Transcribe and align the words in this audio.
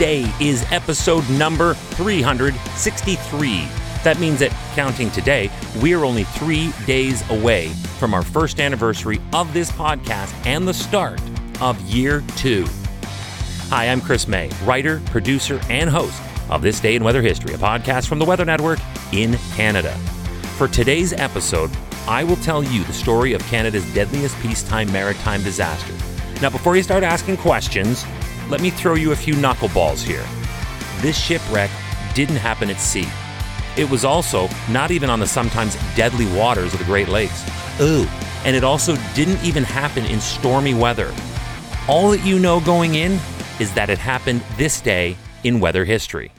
day 0.00 0.24
is 0.40 0.64
episode 0.72 1.28
number 1.28 1.74
363. 1.74 3.68
That 4.02 4.18
means 4.18 4.38
that 4.38 4.50
counting 4.74 5.10
today, 5.10 5.50
we 5.82 5.92
are 5.92 6.06
only 6.06 6.24
three 6.24 6.72
days 6.86 7.22
away 7.28 7.68
from 7.98 8.14
our 8.14 8.22
first 8.22 8.60
anniversary 8.60 9.20
of 9.34 9.52
this 9.52 9.70
podcast 9.70 10.32
and 10.46 10.66
the 10.66 10.72
start 10.72 11.20
of 11.60 11.78
year 11.82 12.24
two. 12.38 12.64
Hi, 13.68 13.90
I'm 13.90 14.00
Chris 14.00 14.26
May, 14.26 14.48
writer, 14.64 15.02
producer, 15.04 15.60
and 15.68 15.90
host 15.90 16.18
of 16.48 16.62
This 16.62 16.80
Day 16.80 16.96
in 16.96 17.04
Weather 17.04 17.20
History, 17.20 17.52
a 17.52 17.58
podcast 17.58 18.08
from 18.08 18.18
the 18.18 18.24
Weather 18.24 18.46
Network 18.46 18.78
in 19.12 19.34
Canada. 19.54 19.92
For 20.56 20.66
today's 20.66 21.12
episode, 21.12 21.70
I 22.08 22.24
will 22.24 22.36
tell 22.36 22.64
you 22.64 22.84
the 22.84 22.94
story 22.94 23.34
of 23.34 23.42
Canada's 23.48 23.84
deadliest 23.92 24.34
peacetime 24.40 24.90
maritime 24.90 25.42
disaster. 25.42 25.92
Now, 26.40 26.48
before 26.48 26.74
you 26.74 26.82
start 26.82 27.04
asking 27.04 27.36
questions, 27.36 28.06
let 28.50 28.60
me 28.60 28.70
throw 28.70 28.94
you 28.96 29.12
a 29.12 29.16
few 29.16 29.34
knuckleballs 29.34 30.02
here. 30.02 30.24
This 31.00 31.16
shipwreck 31.16 31.70
didn't 32.14 32.36
happen 32.36 32.68
at 32.68 32.80
sea. 32.80 33.08
It 33.76 33.88
was 33.88 34.04
also 34.04 34.48
not 34.68 34.90
even 34.90 35.08
on 35.08 35.20
the 35.20 35.26
sometimes 35.26 35.76
deadly 35.94 36.26
waters 36.36 36.72
of 36.72 36.80
the 36.80 36.84
Great 36.84 37.08
Lakes. 37.08 37.44
Ooh, 37.80 38.06
and 38.44 38.56
it 38.56 38.64
also 38.64 38.96
didn't 39.14 39.42
even 39.44 39.62
happen 39.62 40.04
in 40.04 40.20
stormy 40.20 40.74
weather. 40.74 41.14
All 41.88 42.10
that 42.10 42.26
you 42.26 42.38
know 42.38 42.60
going 42.60 42.96
in 42.96 43.18
is 43.60 43.72
that 43.74 43.88
it 43.88 43.98
happened 43.98 44.42
this 44.56 44.80
day 44.80 45.16
in 45.44 45.60
weather 45.60 45.84
history. 45.84 46.32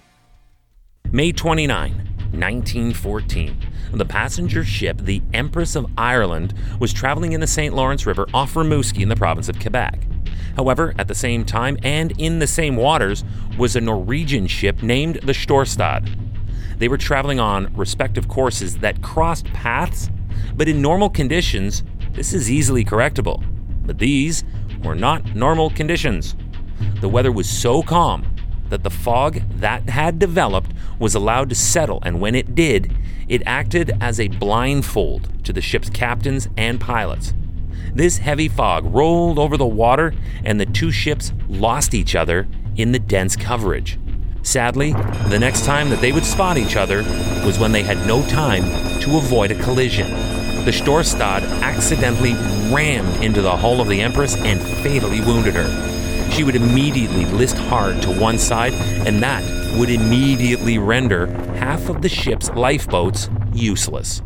May 1.12 1.32
29, 1.32 1.92
1914. 2.32 3.58
The 3.94 4.06
passenger 4.06 4.64
ship, 4.64 4.98
the 5.00 5.22
Empress 5.34 5.76
of 5.76 5.92
Ireland, 5.98 6.54
was 6.80 6.94
traveling 6.94 7.34
in 7.34 7.42
the 7.42 7.48
St. 7.48 7.74
Lawrence 7.74 8.06
River 8.06 8.28
off 8.34 8.54
Rimouski 8.54 9.02
in 9.02 9.10
the 9.10 9.16
province 9.16 9.50
of 9.50 9.60
Quebec. 9.60 10.00
However, 10.56 10.94
at 10.98 11.08
the 11.08 11.16
same 11.16 11.46
time 11.46 11.78
and 11.84 12.14
in 12.20 12.40
the 12.40 12.48
same 12.48 12.76
waters 12.76 13.24
was 13.58 13.76
a 13.76 13.82
Norwegian 13.82 14.48
ship 14.48 14.84
named 14.84 15.16
the 15.24 15.34
Storstad. 15.34 16.18
They 16.78 16.88
were 16.88 16.98
traveling 16.98 17.40
on 17.40 17.74
respective 17.76 18.28
courses 18.28 18.78
that 18.80 19.02
crossed 19.02 19.46
paths, 19.48 20.10
but 20.56 20.68
in 20.68 20.82
normal 20.82 21.10
conditions, 21.10 21.84
this 22.14 22.34
is 22.34 22.50
easily 22.50 22.84
correctable. 22.84 23.44
But 23.86 24.00
these 24.00 24.44
were 24.84 24.96
not 24.96 25.36
normal 25.36 25.70
conditions. 25.70 26.36
The 27.00 27.10
weather 27.10 27.32
was 27.32 27.50
so 27.50 27.82
calm 27.84 28.26
that 28.70 28.84
the 28.84 28.90
fog 28.90 29.42
that 29.58 29.90
had 29.90 30.18
developed 30.18 30.72
was 30.98 31.14
allowed 31.14 31.50
to 31.50 31.56
settle, 31.56 32.00
and 32.04 32.20
when 32.20 32.36
it 32.36 32.56
did, 32.56 32.96
it 33.28 33.44
acted 33.46 33.92
as 34.02 34.20
a 34.20 34.30
blindfold 34.30 35.30
to 35.46 35.54
the 35.54 35.62
ship's 35.62 35.90
captains 35.90 36.48
and 36.58 36.80
pilots. 36.80 37.34
This 37.94 38.18
heavy 38.18 38.48
fog 38.48 38.86
rolled 38.86 39.38
over 39.38 39.58
the 39.58 39.66
water, 39.66 40.14
and 40.46 40.60
the 40.60 40.66
two 40.66 40.92
ships 40.92 41.34
lost 41.48 41.94
each 41.94 42.16
other 42.16 42.48
in 42.78 42.92
the 42.92 43.00
dense 43.00 43.36
coverage. 43.36 44.00
Sadly, 44.44 44.94
the 45.28 45.38
next 45.40 45.66
time 45.66 45.90
that 45.90 46.02
they 46.02 46.12
would 46.12 46.24
spot 46.26 46.58
each 46.58 46.76
other 46.76 47.04
was 47.46 47.60
when 47.60 47.72
they 47.72 47.84
had 47.84 48.08
no 48.08 48.26
time 48.28 48.64
to 49.02 49.18
avoid 49.18 49.52
a 49.52 49.62
collision. 49.62 50.10
The 50.66 50.72
Storstad 50.72 51.44
accidentally 51.62 52.34
rammed 52.74 53.24
into 53.24 53.42
the 53.42 53.56
hull 53.56 53.82
of 53.82 53.88
the 53.88 54.02
Empress 54.02 54.36
and 54.38 54.60
fatally 54.62 55.22
wounded 55.22 55.56
her. 55.56 56.32
She 56.32 56.44
would 56.44 56.56
immediately 56.56 57.26
list 57.26 57.58
hard 57.58 58.02
to 58.04 58.12
one 58.12 58.38
side, 58.38 58.74
and 59.06 59.22
that 59.22 59.44
would 59.78 59.90
immediately 59.90 60.78
render 60.78 61.28
half 61.56 61.90
of 61.90 62.02
the 62.02 62.10
ship's 62.10 62.50
lifeboats 62.52 63.30
useless. 63.54 64.22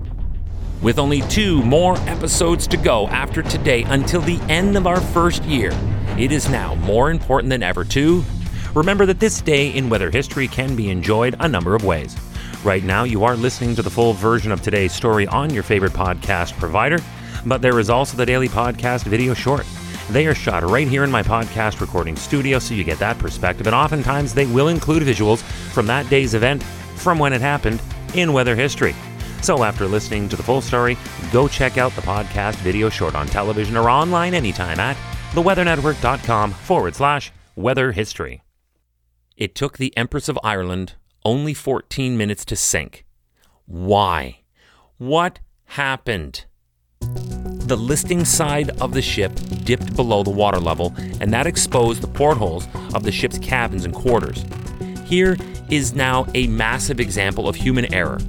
With 0.82 1.00
only 1.00 1.22
two 1.24 1.64
more 1.64 1.98
episodes 2.08 2.68
to 2.68 2.78
go 2.78 3.08
after 3.08 3.42
today 3.42 3.84
until 3.84 4.22
the 4.22 4.40
end 4.50 4.78
of 4.78 4.88
our 4.88 5.02
first 5.02 5.44
year, 5.44 5.72
it 6.18 6.32
is 6.32 6.50
now 6.50 6.76
more 6.76 7.12
important 7.12 7.50
than 7.50 7.64
ever 7.64 7.84
to 7.86 8.24
Remember 8.76 9.06
that 9.06 9.22
this 9.22 9.40
day 9.40 9.70
in 9.70 9.90
weather 9.90 10.12
history 10.12 10.50
can 10.50 10.76
be 10.76 10.90
enjoyed 10.90 11.38
a 11.40 11.48
number 11.48 11.76
of 11.76 11.86
ways. 11.86 12.14
Right 12.66 12.84
now, 12.84 13.06
you 13.06 13.24
are 13.24 13.38
listening 13.38 13.74
to 13.76 13.82
the 13.82 13.90
full 13.90 14.12
version 14.12 14.52
of 14.52 14.62
today's 14.62 14.92
story 14.92 15.26
on 15.28 15.50
your 15.50 15.64
favorite 15.64 15.94
podcast 15.94 16.52
provider, 16.60 17.00
but 17.46 17.62
there 17.62 17.80
is 17.80 17.90
also 17.90 18.18
the 18.18 18.26
daily 18.26 18.50
podcast 18.50 19.06
video 19.06 19.34
short. 19.34 19.66
They 20.10 20.28
are 20.28 20.36
shot 20.36 20.64
right 20.64 20.90
here 20.90 21.06
in 21.06 21.10
my 21.10 21.24
podcast 21.24 21.80
recording 21.80 22.18
studio, 22.18 22.60
so 22.60 22.74
you 22.74 22.84
get 22.84 23.00
that 23.00 23.18
perspective, 23.18 23.66
and 23.66 23.74
oftentimes 23.74 24.34
they 24.34 24.46
will 24.46 24.68
include 24.68 25.04
visuals 25.04 25.42
from 25.72 25.88
that 25.88 26.10
day's 26.10 26.34
event 26.34 26.62
from 26.98 27.18
when 27.18 27.32
it 27.32 27.40
happened 27.40 27.82
in 28.14 28.34
weather 28.34 28.58
history. 28.58 28.94
So, 29.42 29.64
after 29.64 29.86
listening 29.88 30.28
to 30.30 30.36
the 30.36 30.44
full 30.44 30.62
story, 30.62 30.98
go 31.32 31.48
check 31.48 31.78
out 31.78 31.94
the 31.94 32.02
podcast 32.02 32.56
video 32.56 32.90
short 32.90 33.16
on 33.16 33.28
television 33.28 33.78
or 33.78 33.90
online 33.90 34.34
anytime 34.34 34.80
at 34.80 34.98
theweathernetwork.com 35.32 36.52
forward 36.52 36.96
slash 36.96 37.32
weather 37.56 37.92
history. 37.92 38.42
It 39.38 39.54
took 39.54 39.78
the 39.78 39.96
Empress 39.98 40.30
of 40.30 40.40
Ireland 40.44 40.94
only 41.26 41.54
14 41.54 42.16
minutes 42.18 42.46
to 42.46 42.56
sink. 42.56 43.06
Why? 43.66 44.40
What 44.98 45.40
happened? 45.66 46.46
The 47.02 47.76
listing 47.76 48.24
side 48.24 48.70
of 48.80 48.94
the 48.94 49.02
ship 49.02 49.32
dipped 49.64 49.96
below 49.96 50.24
the 50.24 50.30
water 50.30 50.60
level, 50.60 50.94
and 51.20 51.34
that 51.34 51.48
exposed 51.48 52.02
the 52.02 52.08
portholes 52.08 52.68
of 52.94 53.04
the 53.04 53.12
ship's 53.12 53.40
cabins 53.40 53.86
and 53.86 53.94
quarters. 53.94 54.46
Here 55.06 55.36
is 55.70 55.94
now 55.94 56.28
a 56.36 56.48
massive 56.48 57.00
example 57.00 57.50
of 57.50 57.56
human 57.56 57.92
error. 57.94 58.20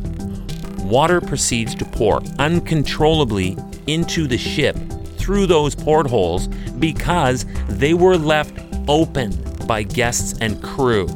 Water 0.86 1.20
proceeds 1.20 1.74
to 1.74 1.84
pour 1.84 2.22
uncontrollably 2.38 3.56
into 3.88 4.28
the 4.28 4.38
ship 4.38 4.76
through 5.16 5.46
those 5.46 5.74
portholes 5.74 6.46
because 6.78 7.44
they 7.68 7.92
were 7.92 8.16
left 8.16 8.56
open 8.86 9.32
by 9.66 9.82
guests 9.82 10.38
and 10.40 10.62
crew. 10.62 11.08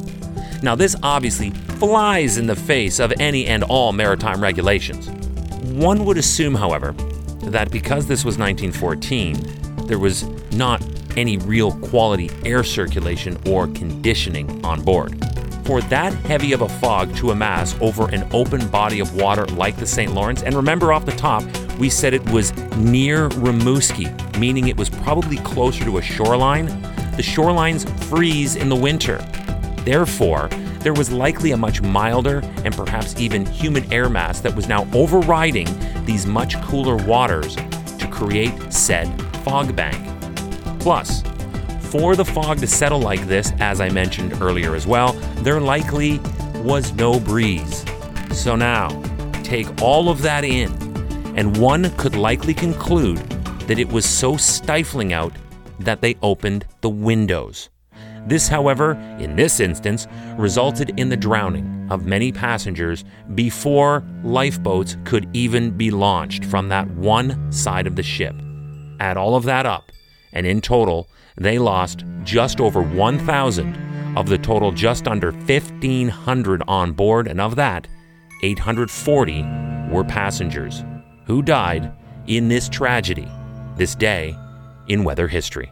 Now, 0.61 0.75
this 0.75 0.97
obviously 1.01 1.51
flies 1.51 2.37
in 2.37 2.47
the 2.47 2.55
face 2.55 2.99
of 2.99 3.13
any 3.17 3.47
and 3.47 3.63
all 3.63 3.93
maritime 3.93 4.43
regulations. 4.43 5.07
One 5.71 6.03
would 6.03 6.17
assume, 6.17 6.53
however, 6.53 6.91
that 7.43 7.71
because 7.71 8.07
this 8.07 8.25
was 8.25 8.37
1914, 8.37 9.87
there 9.87 9.99
was 9.99 10.23
not 10.51 10.83
any 11.15 11.37
real 11.37 11.71
quality 11.79 12.29
air 12.45 12.65
circulation 12.65 13.37
or 13.47 13.67
conditioning 13.67 14.63
on 14.65 14.81
board. 14.81 15.17
For 15.71 15.79
that 15.83 16.11
heavy 16.25 16.51
of 16.51 16.63
a 16.63 16.67
fog 16.67 17.15
to 17.15 17.31
amass 17.31 17.77
over 17.79 18.09
an 18.09 18.27
open 18.33 18.67
body 18.67 18.99
of 18.99 19.15
water 19.15 19.45
like 19.45 19.77
the 19.77 19.87
St. 19.87 20.13
Lawrence, 20.13 20.43
and 20.43 20.53
remember 20.53 20.91
off 20.91 21.05
the 21.05 21.13
top, 21.13 21.45
we 21.79 21.89
said 21.89 22.13
it 22.13 22.29
was 22.29 22.53
near 22.75 23.29
Rimouski, 23.29 24.37
meaning 24.37 24.67
it 24.67 24.75
was 24.75 24.89
probably 24.89 25.37
closer 25.37 25.85
to 25.85 25.97
a 25.97 26.01
shoreline 26.01 26.65
the 26.65 27.23
shorelines 27.23 27.89
freeze 28.03 28.57
in 28.57 28.67
the 28.67 28.75
winter. 28.75 29.19
Therefore, 29.85 30.49
there 30.81 30.93
was 30.93 31.09
likely 31.09 31.51
a 31.51 31.57
much 31.57 31.81
milder 31.81 32.41
and 32.65 32.75
perhaps 32.75 33.17
even 33.17 33.45
humid 33.45 33.93
air 33.93 34.09
mass 34.09 34.41
that 34.41 34.53
was 34.53 34.67
now 34.67 34.85
overriding 34.93 35.69
these 36.03 36.25
much 36.25 36.61
cooler 36.63 36.97
waters 36.97 37.55
to 37.55 38.09
create 38.11 38.73
said 38.73 39.07
fog 39.45 39.73
bank. 39.73 40.05
Plus, 40.81 41.23
for 41.91 42.15
the 42.15 42.23
fog 42.23 42.57
to 42.59 42.67
settle 42.67 43.01
like 43.01 43.27
this, 43.27 43.51
as 43.59 43.81
I 43.81 43.89
mentioned 43.89 44.41
earlier 44.41 44.75
as 44.75 44.87
well, 44.87 45.11
there 45.43 45.59
likely 45.59 46.19
was 46.63 46.93
no 46.93 47.19
breeze. 47.19 47.85
So 48.31 48.55
now, 48.55 48.87
take 49.43 49.81
all 49.81 50.07
of 50.07 50.21
that 50.21 50.45
in, 50.45 50.71
and 51.37 51.57
one 51.57 51.89
could 51.97 52.15
likely 52.15 52.53
conclude 52.53 53.17
that 53.67 53.77
it 53.77 53.91
was 53.91 54.05
so 54.05 54.37
stifling 54.37 55.11
out 55.11 55.33
that 55.79 56.01
they 56.01 56.15
opened 56.21 56.65
the 56.79 56.89
windows. 56.89 57.69
This, 58.25 58.47
however, 58.47 58.91
in 59.19 59.35
this 59.35 59.59
instance, 59.59 60.07
resulted 60.37 60.97
in 60.97 61.09
the 61.09 61.17
drowning 61.17 61.87
of 61.91 62.05
many 62.05 62.31
passengers 62.31 63.03
before 63.35 64.05
lifeboats 64.23 64.95
could 65.03 65.27
even 65.33 65.71
be 65.71 65.91
launched 65.91 66.45
from 66.45 66.69
that 66.69 66.89
one 66.91 67.51
side 67.51 67.85
of 67.85 67.97
the 67.97 68.03
ship. 68.03 68.35
Add 69.01 69.17
all 69.17 69.35
of 69.35 69.43
that 69.43 69.65
up, 69.65 69.91
and 70.31 70.45
in 70.45 70.61
total, 70.61 71.09
they 71.37 71.57
lost 71.57 72.03
just 72.23 72.59
over 72.59 72.81
1,000 72.81 74.17
of 74.17 74.27
the 74.27 74.37
total 74.37 74.71
just 74.71 75.07
under 75.07 75.31
1,500 75.31 76.63
on 76.67 76.91
board, 76.91 77.27
and 77.27 77.39
of 77.39 77.55
that, 77.55 77.87
840 78.43 79.43
were 79.89 80.03
passengers 80.03 80.83
who 81.25 81.41
died 81.41 81.91
in 82.27 82.47
this 82.47 82.67
tragedy 82.67 83.27
this 83.77 83.95
day 83.95 84.35
in 84.87 85.03
weather 85.03 85.27
history. 85.27 85.71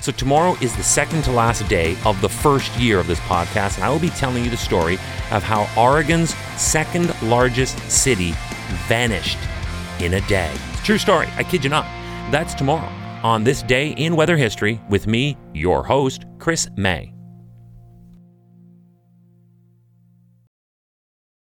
So, 0.00 0.12
tomorrow 0.12 0.56
is 0.60 0.74
the 0.76 0.84
second 0.84 1.24
to 1.24 1.32
last 1.32 1.68
day 1.68 1.96
of 2.04 2.20
the 2.20 2.28
first 2.28 2.74
year 2.78 3.00
of 3.00 3.08
this 3.08 3.18
podcast, 3.20 3.76
and 3.76 3.84
I 3.84 3.90
will 3.90 3.98
be 3.98 4.10
telling 4.10 4.44
you 4.44 4.50
the 4.50 4.56
story 4.56 4.94
of 5.32 5.42
how 5.42 5.68
Oregon's 5.76 6.34
second 6.56 7.12
largest 7.20 7.78
city 7.90 8.32
vanished 8.86 9.38
in 10.00 10.14
a 10.14 10.20
day. 10.22 10.52
It's 10.70 10.80
a 10.80 10.84
true 10.84 10.98
story, 10.98 11.28
I 11.36 11.42
kid 11.42 11.64
you 11.64 11.70
not. 11.70 11.84
That's 12.30 12.54
tomorrow 12.54 12.97
on 13.22 13.44
this 13.44 13.62
day 13.62 13.90
in 13.90 14.16
weather 14.16 14.36
history 14.36 14.80
with 14.88 15.06
me, 15.06 15.36
your 15.54 15.82
host, 15.82 16.24
Chris 16.38 16.68
May. 16.76 17.12